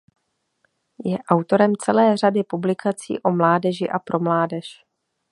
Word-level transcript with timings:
Je 1.05 1.17
autorem 1.31 1.75
celé 1.77 2.17
řady 2.17 2.43
publikací 2.43 3.19
o 3.23 3.31
mládeží 3.31 3.89
a 3.89 3.99
pro 3.99 4.19
mládež. 4.19 4.83